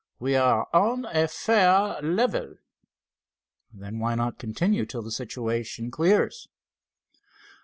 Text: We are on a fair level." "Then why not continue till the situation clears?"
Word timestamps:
We 0.17 0.35
are 0.35 0.67
on 0.73 1.05
a 1.05 1.27
fair 1.27 2.01
level." 2.01 2.55
"Then 3.71 3.99
why 3.99 4.15
not 4.15 4.39
continue 4.39 4.83
till 4.87 5.03
the 5.03 5.11
situation 5.11 5.91
clears?" 5.91 6.47